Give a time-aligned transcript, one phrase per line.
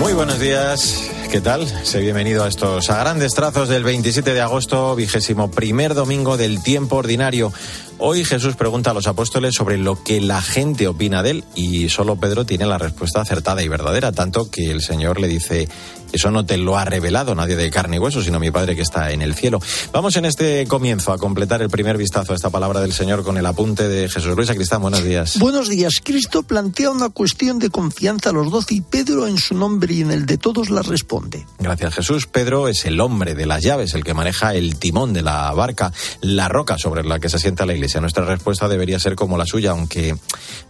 [0.00, 1.10] Muy buenos días.
[1.30, 1.68] ¿Qué tal?
[1.84, 6.62] Sé bienvenido a estos a grandes trazos del 27 de agosto, vigésimo primer domingo del
[6.62, 7.52] tiempo ordinario.
[8.02, 11.90] Hoy Jesús pregunta a los apóstoles sobre lo que la gente opina de él y
[11.90, 15.68] solo Pedro tiene la respuesta acertada y verdadera, tanto que el Señor le dice,
[16.10, 18.80] eso no te lo ha revelado nadie de carne y hueso, sino mi Padre que
[18.80, 19.60] está en el cielo.
[19.92, 23.36] Vamos en este comienzo a completar el primer vistazo a esta palabra del Señor con
[23.36, 24.80] el apunte de Jesús Luis Cristán.
[24.80, 25.38] Buenos días.
[25.38, 26.00] Buenos días.
[26.02, 30.00] Cristo plantea una cuestión de confianza a los doce y Pedro en su nombre y
[30.00, 31.46] en el de todos la responde.
[31.58, 32.26] Gracias Jesús.
[32.26, 35.92] Pedro es el hombre de las llaves, el que maneja el timón de la barca,
[36.22, 37.89] la roca sobre la que se asienta la iglesia.
[37.98, 40.14] Nuestra respuesta debería ser como la suya, aunque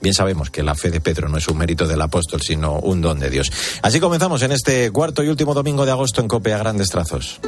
[0.01, 3.01] bien sabemos que la fe de Pedro no es un mérito del apóstol, sino un
[3.01, 3.51] don de Dios.
[3.83, 7.41] Así comenzamos en este cuarto y último domingo de agosto en Cope a grandes trazos.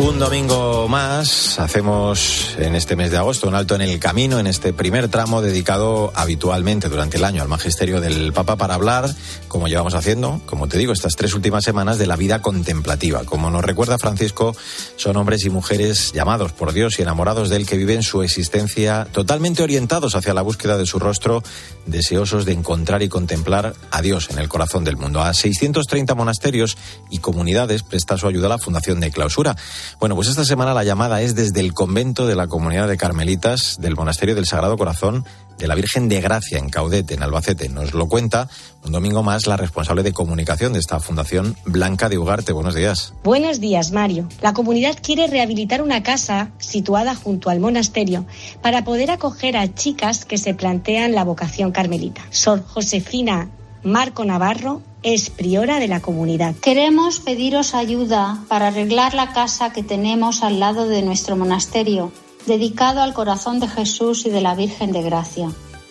[0.00, 4.46] Un domingo más hacemos en este mes de agosto un alto en el camino, en
[4.46, 9.14] este primer tramo dedicado habitualmente durante el año al magisterio del Papa para hablar,
[9.46, 13.24] como llevamos haciendo, como te digo, estas tres últimas semanas de la vida contemplativa.
[13.24, 14.56] Como nos recuerda Francisco,
[14.96, 19.06] son hombres y mujeres llamados por Dios y enamorados de Él que viven su existencia
[19.12, 21.42] totalmente orientados hacia la búsqueda de su rostro,
[21.84, 25.20] deseosos de encontrar y contemplar a Dios en el corazón del mundo.
[25.20, 26.78] A 630 monasterios
[27.10, 29.56] y comunidades presta su ayuda a la Fundación de Clausura.
[29.98, 33.76] Bueno, pues esta semana la llamada es desde el convento de la comunidad de Carmelitas
[33.80, 35.24] del Monasterio del Sagrado Corazón
[35.58, 37.68] de la Virgen de Gracia en Caudete, en Albacete.
[37.68, 38.48] Nos lo cuenta
[38.84, 42.52] un domingo más la responsable de comunicación de esta fundación, Blanca de Ugarte.
[42.52, 43.12] Buenos días.
[43.22, 44.26] Buenos días, Mario.
[44.40, 48.24] La comunidad quiere rehabilitar una casa situada junto al monasterio
[48.62, 52.22] para poder acoger a chicas que se plantean la vocación carmelita.
[52.30, 53.50] Sor Josefina
[53.82, 56.54] Marco Navarro es priora de la comunidad.
[56.56, 62.12] Queremos pediros ayuda para arreglar la casa que tenemos al lado de nuestro monasterio,
[62.46, 65.48] dedicado al corazón de Jesús y de la Virgen de Gracia.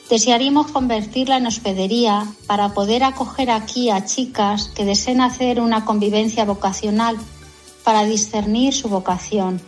[0.08, 6.46] Desearíamos convertirla en hospedería para poder acoger aquí a chicas que deseen hacer una convivencia
[6.46, 7.18] vocacional
[7.84, 9.62] para discernir su vocación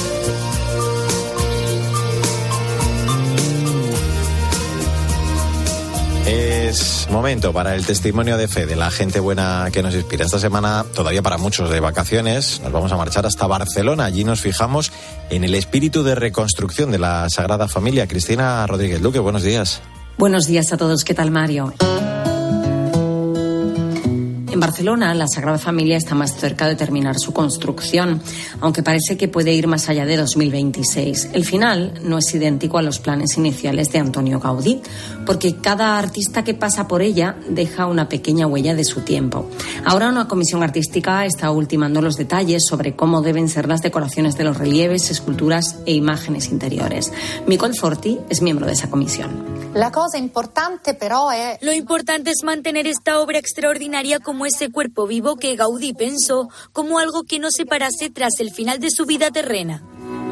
[6.27, 10.25] Es momento para el testimonio de fe de la gente buena que nos inspira.
[10.25, 14.03] Esta semana, todavía para muchos de vacaciones, nos vamos a marchar hasta Barcelona.
[14.03, 14.91] Allí nos fijamos
[15.29, 18.07] en el espíritu de reconstrucción de la Sagrada Familia.
[18.07, 19.81] Cristina Rodríguez Luque, buenos días.
[20.17, 21.05] Buenos días a todos.
[21.05, 21.73] ¿Qué tal, Mario?
[24.57, 28.19] En Barcelona, la Sagrada Familia está más cerca de terminar su construcción,
[28.59, 31.29] aunque parece que puede ir más allá de 2026.
[31.33, 34.81] El final no es idéntico a los planes iniciales de Antonio Gaudí,
[35.27, 39.47] porque cada artista que pasa por ella deja una pequeña huella de su tiempo.
[39.85, 44.45] Ahora una comisión artística está ultimando los detalles sobre cómo deben ser las decoraciones de
[44.45, 47.13] los relieves, esculturas e imágenes interiores.
[47.45, 49.57] Nicole Forti es miembro de esa comisión.
[49.73, 51.59] La cosa importante però è...
[51.61, 56.99] Lo importante es mantener esta obra extraordinaria como ese cuerpo vivo que Gaudí pensó como
[56.99, 59.83] algo que no se parase tras el final de su vida terrena.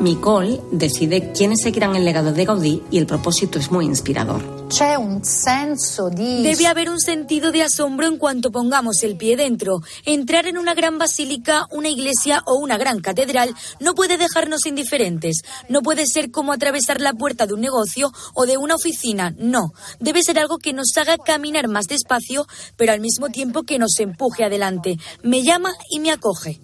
[0.02, 4.42] Nicole decide quiénes seguirán el legado de Gaudí y el propósito es muy inspirador.
[6.44, 9.82] Debe haber un sentido de asombro en cuanto pongamos el pie dentro.
[10.06, 15.44] Entrar en una gran basílica, una iglesia o una gran catedral no puede dejarnos indiferentes.
[15.70, 19.34] No puede ser como atravesar la puerta de un negocio o de una oficina.
[19.38, 19.72] No.
[20.00, 22.46] Debe ser algo que nos haga caminar más despacio,
[22.76, 24.98] pero al mismo tiempo que nos empuje adelante.
[25.24, 26.60] Me llama y me acoge.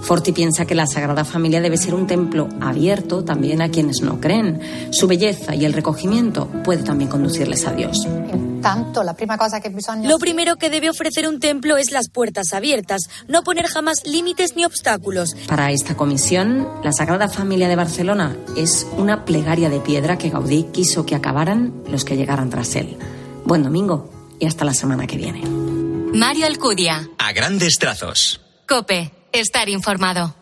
[0.00, 4.20] Forti piensa que la Sagrada Familia debe ser un templo abierto también a quienes no
[4.20, 4.60] creen.
[4.90, 8.06] Su belleza y el recogimiento puede también conducirles a Dios.
[8.62, 10.08] Tanto, la prima cosa que bisogna...
[10.08, 14.56] Lo primero que debe ofrecer un templo es las puertas abiertas, no poner jamás límites
[14.56, 15.36] ni obstáculos.
[15.46, 20.64] Para esta comisión, la Sagrada Familia de Barcelona es una plegaria de piedra que Gaudí
[20.72, 22.96] quiso que acabaran los que llegaran tras él.
[23.44, 25.42] Buen domingo y hasta la semana que viene.
[26.14, 27.08] Mario Alcudia.
[27.18, 28.40] A grandes trazos.
[28.66, 29.17] Cope.
[29.32, 30.34] Estar informado.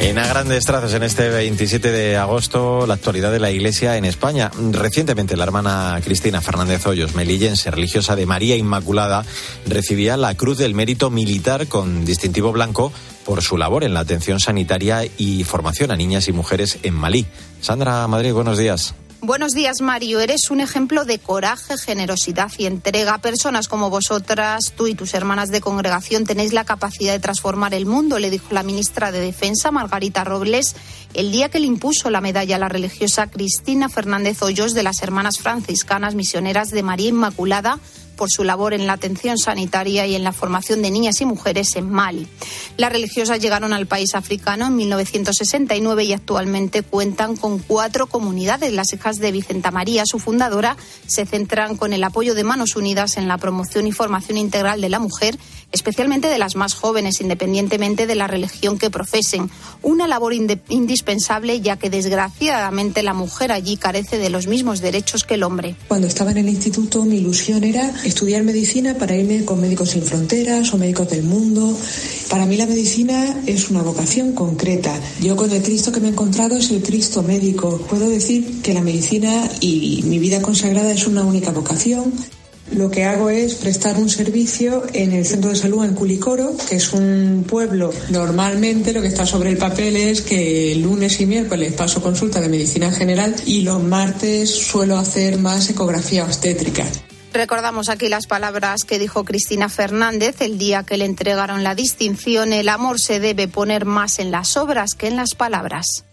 [0.00, 4.04] En a grandes trazos, en este 27 de agosto, la actualidad de la Iglesia en
[4.04, 4.50] España.
[4.72, 9.24] Recientemente, la hermana Cristina Fernández Hoyos, melillense, religiosa de María Inmaculada,
[9.66, 12.92] recibía la Cruz del Mérito Militar con distintivo blanco
[13.24, 17.26] por su labor en la atención sanitaria y formación a niñas y mujeres en Malí.
[17.60, 18.94] Sandra Madrid, buenos días.
[19.22, 20.20] Buenos días, Mario.
[20.20, 23.18] Eres un ejemplo de coraje, generosidad y entrega.
[23.18, 27.84] Personas como vosotras, tú y tus hermanas de congregación, tenéis la capacidad de transformar el
[27.84, 30.74] mundo, le dijo la ministra de Defensa, Margarita Robles,
[31.12, 35.02] el día que le impuso la medalla a la religiosa Cristina Fernández Hoyos de las
[35.02, 37.78] Hermanas Franciscanas Misioneras de María Inmaculada
[38.20, 41.74] por su labor en la atención sanitaria y en la formación de niñas y mujeres
[41.76, 42.28] en Mali.
[42.76, 48.74] Las religiosas llegaron al país africano en 1969 y actualmente cuentan con cuatro comunidades.
[48.74, 50.76] Las hijas de Vicenta María, su fundadora,
[51.06, 54.90] se centran con el apoyo de Manos Unidas en la promoción y formación integral de
[54.90, 55.38] la mujer,
[55.72, 59.50] especialmente de las más jóvenes, independientemente de la religión que profesen.
[59.80, 65.34] Una labor indispensable ya que desgraciadamente la mujer allí carece de los mismos derechos que
[65.34, 65.74] el hombre.
[65.88, 70.02] Cuando estaba en el instituto mi ilusión era estudiar medicina para irme con Médicos Sin
[70.02, 71.74] Fronteras o Médicos del Mundo.
[72.28, 74.92] Para mí la medicina es una vocación concreta.
[75.22, 77.78] Yo con el Cristo que me he encontrado es el Cristo médico.
[77.88, 82.12] Puedo decir que la medicina y mi vida consagrada es una única vocación.
[82.72, 86.76] Lo que hago es prestar un servicio en el centro de salud en Culicoro, que
[86.76, 87.92] es un pueblo.
[88.10, 92.48] Normalmente lo que está sobre el papel es que lunes y miércoles paso consulta de
[92.48, 96.86] medicina general y los martes suelo hacer más ecografía obstétrica.
[97.32, 102.52] Recordamos aquí las palabras que dijo Cristina Fernández el día que le entregaron la distinción.
[102.52, 106.04] El amor se debe poner más en las obras que en las palabras.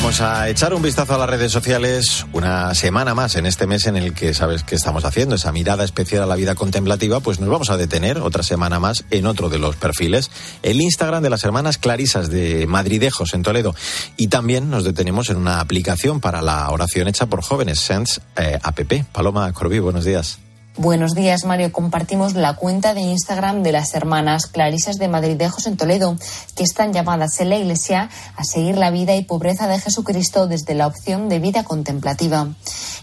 [0.00, 3.86] Vamos a echar un vistazo a las redes sociales una semana más en este mes
[3.86, 7.38] en el que sabes que estamos haciendo esa mirada especial a la vida contemplativa, pues
[7.38, 10.30] nos vamos a detener otra semana más en otro de los perfiles,
[10.62, 13.74] el Instagram de las hermanas Clarisas de Madridejos en Toledo.
[14.16, 18.58] Y también nos detenemos en una aplicación para la oración hecha por jóvenes, Sense eh,
[18.62, 18.80] App.
[19.12, 20.38] Paloma Corbí, buenos días.
[20.76, 21.72] Buenos días, Mario.
[21.72, 26.16] Compartimos la cuenta de Instagram de las hermanas Clarisas de Madridejos en Toledo,
[26.54, 30.74] que están llamadas en la Iglesia a seguir la vida y pobreza de Jesucristo desde
[30.74, 32.46] la opción de vida contemplativa.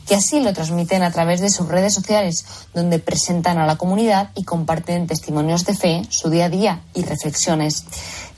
[0.07, 4.29] Que así lo transmiten a través de sus redes sociales, donde presentan a la comunidad
[4.33, 7.83] y comparten testimonios de fe, su día a día y reflexiones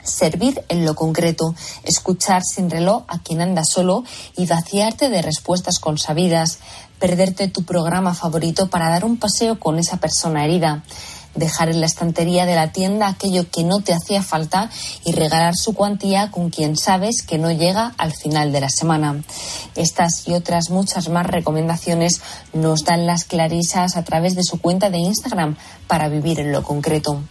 [0.09, 4.03] servir en lo concreto, escuchar sin reloj a quien anda solo
[4.35, 6.59] y vaciarte de respuestas consabidas,
[7.00, 10.83] perderte tu programa favorito para dar un paseo con esa persona herida,
[11.35, 14.69] dejar en la estantería de la tienda aquello que no te hacía falta
[15.06, 19.23] y regalar su cuantía con quien sabes que no llega al final de la semana.
[19.75, 22.21] Estas y otras muchas más recomendaciones
[22.53, 25.56] nos dan las clarisas a través de su cuenta de Instagram
[25.88, 27.21] para vivir en lo concreto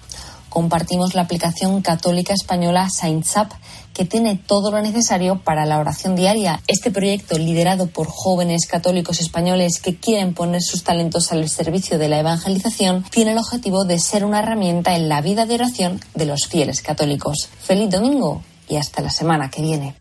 [0.49, 3.49] compartimos la aplicación católica española Saints Up,
[3.93, 6.63] que tiene todo lo necesario para la oración diaria.
[6.69, 12.09] Este proyecto, liderado por jóvenes católicos españoles que quieren poner sus talentos al servicio de
[12.09, 16.27] la evangelización, tiene el objetivo de ser una herramienta en la vida de oración de
[16.27, 17.49] los fieles católicos.
[17.61, 19.97] Feliz domingo y hasta la semana que viene.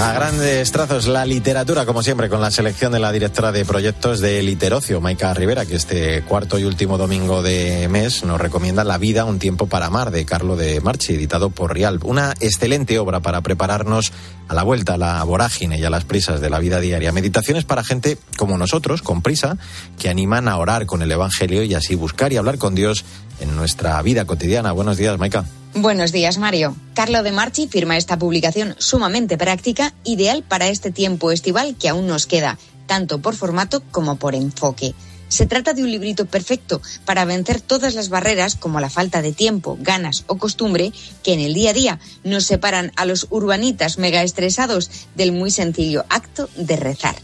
[0.00, 4.20] A grandes trazos, la literatura, como siempre, con la selección de la directora de proyectos
[4.20, 8.96] de Literocio, Maika Rivera, que este cuarto y último domingo de mes nos recomienda La
[8.96, 12.06] vida, un tiempo para amar, de Carlo de Marchi, editado por Rialp.
[12.06, 14.10] Una excelente obra para prepararnos
[14.48, 17.12] a la vuelta a la vorágine y a las prisas de la vida diaria.
[17.12, 19.58] Meditaciones para gente como nosotros, con prisa,
[19.98, 23.04] que animan a orar con el Evangelio y así buscar y hablar con Dios
[23.38, 24.72] en nuestra vida cotidiana.
[24.72, 25.44] Buenos días, Maika.
[25.74, 26.74] Buenos días, Mario.
[26.94, 32.08] Carlo de Marchi firma esta publicación sumamente práctica, ideal para este tiempo estival que aún
[32.08, 34.94] nos queda, tanto por formato como por enfoque.
[35.28, 39.30] Se trata de un librito perfecto para vencer todas las barreras como la falta de
[39.30, 43.96] tiempo, ganas o costumbre que en el día a día nos separan a los urbanitas
[43.96, 47.14] mega estresados del muy sencillo acto de rezar.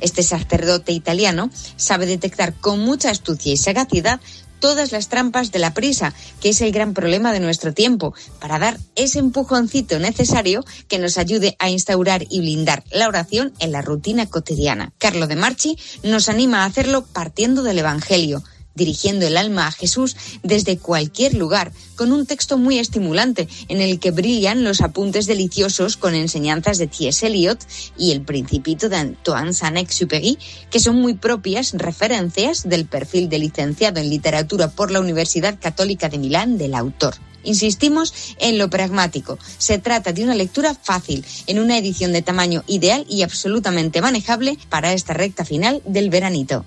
[0.00, 4.20] Este sacerdote italiano sabe detectar con mucha astucia y sagacidad
[4.60, 8.58] todas las trampas de la prisa, que es el gran problema de nuestro tiempo, para
[8.58, 13.82] dar ese empujoncito necesario que nos ayude a instaurar y blindar la oración en la
[13.82, 14.92] rutina cotidiana.
[14.98, 18.42] Carlo de Marchi nos anima a hacerlo partiendo del Evangelio.
[18.74, 23.98] Dirigiendo el alma a Jesús desde cualquier lugar, con un texto muy estimulante en el
[23.98, 27.26] que brillan los apuntes deliciosos con enseñanzas de T.S.
[27.26, 27.58] Eliot
[27.98, 30.38] y el Principito de Antoine Saint-Exupéry,
[30.70, 36.08] que son muy propias referencias del perfil de licenciado en literatura por la Universidad Católica
[36.08, 37.14] de Milán del autor.
[37.42, 39.38] Insistimos en lo pragmático.
[39.58, 44.58] Se trata de una lectura fácil, en una edición de tamaño ideal y absolutamente manejable
[44.68, 46.64] para esta recta final del veranito.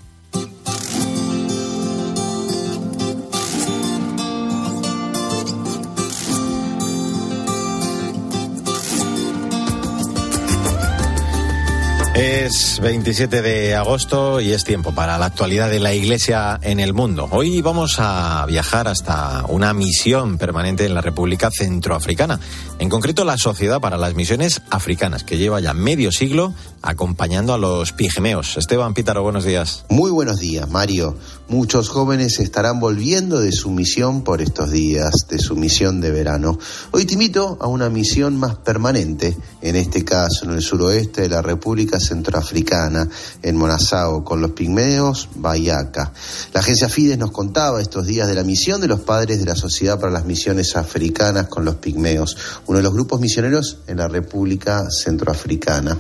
[12.14, 16.94] Es 27 de agosto y es tiempo para la actualidad de la Iglesia en el
[16.94, 17.28] mundo.
[17.32, 22.40] Hoy vamos a viajar hasta una misión permanente en la República Centroafricana,
[22.78, 26.54] en concreto la Sociedad para las Misiones Africanas, que lleva ya medio siglo
[26.84, 28.58] acompañando a los pigmeos.
[28.58, 29.84] Esteban Pítaro, buenos días.
[29.90, 31.18] Muy buenos días, Mario.
[31.54, 36.58] Muchos jóvenes estarán volviendo de su misión por estos días, de su misión de verano.
[36.90, 41.30] Hoy te invito a una misión más permanente, en este caso en el suroeste de
[41.30, 43.08] la República Centroafricana,
[43.44, 46.12] en Monasao, con los pigmeos Bayaca.
[46.54, 49.56] La agencia Fides nos contaba estos días de la misión de los padres de la
[49.56, 54.08] Sociedad para las Misiones Africanas con los pigmeos, uno de los grupos misioneros en la
[54.08, 56.00] República Centroafricana.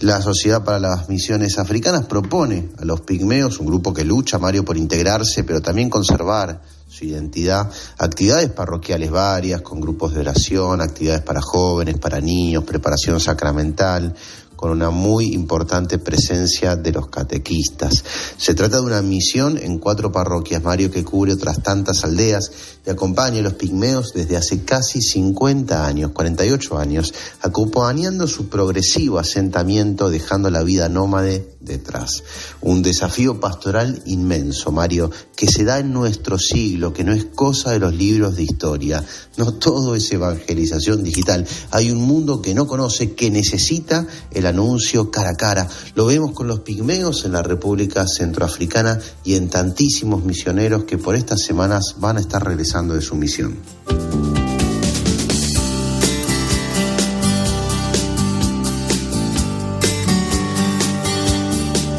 [0.00, 4.64] La Sociedad para las Misiones Africanas propone a los pigmeos, un grupo que lucha, Mario,
[4.64, 11.22] por integrarse, pero también conservar su identidad, actividades parroquiales varias, con grupos de oración, actividades
[11.22, 14.14] para jóvenes, para niños, preparación sacramental,
[14.58, 18.02] con una muy importante presencia de los catequistas.
[18.36, 22.50] Se trata de una misión en cuatro parroquias, Mario, que cubre otras tantas aldeas
[22.84, 29.20] y acompaña a los pigmeos desde hace casi 50 años, 48 años, acompañando su progresivo
[29.20, 32.24] asentamiento, dejando la vida nómade detrás.
[32.60, 37.70] Un desafío pastoral inmenso, Mario, que se da en nuestro siglo, que no es cosa
[37.70, 39.04] de los libros de historia.
[39.36, 41.46] No todo es evangelización digital.
[41.70, 45.68] Hay un mundo que no conoce, que necesita el anuncio cara a cara.
[45.94, 51.14] Lo vemos con los pigmeos en la República Centroafricana y en tantísimos misioneros que por
[51.14, 53.56] estas semanas van a estar regresando de su misión.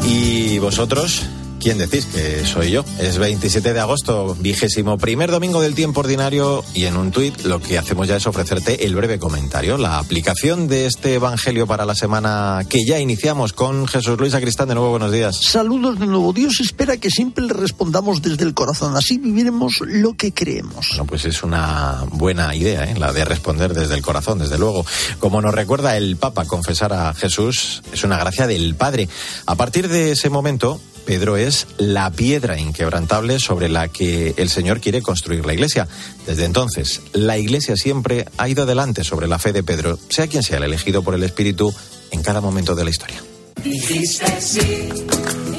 [0.04, 1.22] ¿Y vosotros?
[1.60, 2.86] ¿Quién decís que soy yo?
[2.98, 7.60] Es 27 de agosto, vigésimo primer domingo del tiempo ordinario y en un tuit lo
[7.60, 11.94] que hacemos ya es ofrecerte el breve comentario, la aplicación de este evangelio para la
[11.94, 14.68] semana que ya iniciamos con Jesús Luis Acristán.
[14.68, 15.36] De nuevo, buenos días.
[15.36, 16.32] Saludos de nuevo.
[16.32, 18.96] Dios espera que siempre le respondamos desde el corazón.
[18.96, 20.86] Así viviremos lo que creemos.
[20.88, 22.94] Bueno, pues es una buena idea, ¿eh?
[22.98, 24.86] la de responder desde el corazón, desde luego.
[25.18, 29.10] Como nos recuerda el Papa, confesar a Jesús es una gracia del Padre.
[29.44, 34.80] A partir de ese momento, Pedro es la piedra inquebrantable sobre la que el Señor
[34.80, 35.88] quiere construir la iglesia.
[36.24, 40.44] Desde entonces, la iglesia siempre ha ido adelante sobre la fe de Pedro, sea quien
[40.44, 41.74] sea el elegido por el Espíritu
[42.12, 43.20] en cada momento de la historia.
[43.60, 44.88] Dijiste sí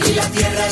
[0.07, 0.67] y la tierra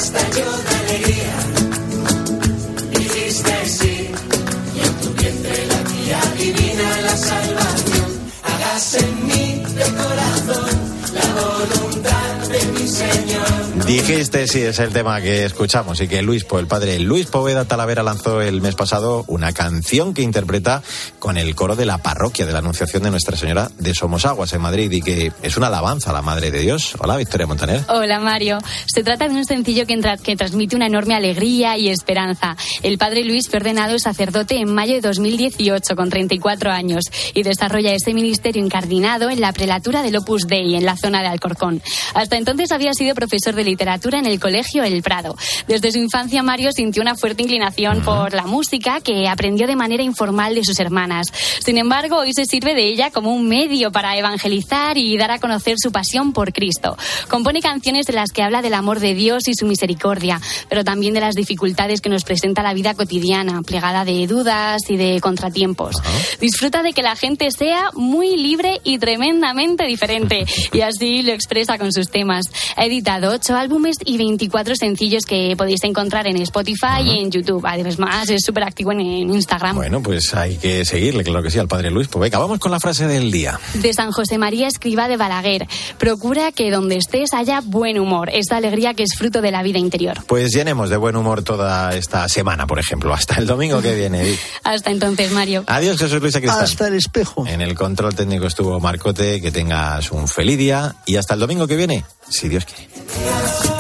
[13.90, 18.04] Dijiste, sí, es el tema que escuchamos y que Luis, el padre Luis Poveda Talavera
[18.04, 20.84] lanzó el mes pasado una canción que interpreta
[21.18, 24.62] con el coro de la parroquia de la Anunciación de Nuestra Señora de Somosaguas en
[24.62, 26.94] Madrid y que es una alabanza a la Madre de Dios.
[27.00, 27.84] Hola, Victoria Montaner.
[27.90, 28.60] Hola, Mario.
[28.86, 32.56] Se trata de un sencillo que, que transmite una enorme alegría y esperanza.
[32.84, 37.96] El padre Luis fue ordenado sacerdote en mayo de 2018 con 34 años y desarrolla
[37.96, 41.82] ese ministerio incardinado en la prelatura del Opus Dei en la zona de Alcorcón.
[42.14, 45.38] Hasta entonces había sido profesor de literatura en el colegio El Prado.
[45.68, 50.04] Desde su infancia Mario sintió una fuerte inclinación por la música que aprendió de manera
[50.04, 51.28] informal de sus hermanas.
[51.64, 55.40] Sin embargo, hoy se sirve de ella como un medio para evangelizar y dar a
[55.40, 56.98] conocer su pasión por Cristo.
[57.30, 61.14] Compone canciones de las que habla del amor de Dios y su misericordia, pero también
[61.14, 65.96] de las dificultades que nos presenta la vida cotidiana, plegada de dudas y de contratiempos.
[66.42, 71.78] Disfruta de que la gente sea muy libre y tremendamente diferente, y así lo expresa
[71.78, 72.46] con sus temas.
[72.76, 73.69] Ha editado ocho álbumes
[74.06, 77.64] y 24 sencillos que podéis encontrar en Spotify y en YouTube.
[77.66, 79.76] Además, es súper activo en, en Instagram.
[79.76, 82.08] Bueno, pues hay que seguirle, claro que sí, al padre Luis.
[82.08, 83.60] Pues venga, vamos con la frase del día.
[83.76, 85.68] De San José María Escriba de Balaguer.
[85.98, 89.80] Procura que donde estés haya buen humor, esa alegría que es fruto de la vida
[89.80, 90.18] interior.
[90.28, 94.38] Pues llenemos de buen humor toda esta semana, por ejemplo, hasta el domingo que viene.
[94.64, 95.64] Hasta entonces, Mario.
[95.68, 96.64] Adiós, Jesús Luis Acristán.
[96.64, 97.46] Hasta el espejo.
[97.48, 101.68] En el control técnico estuvo Marcote, que tengas un feliz día y hasta el domingo
[101.68, 103.79] que viene, si Dios quiere.